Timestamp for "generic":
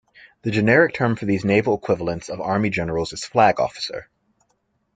0.49-0.95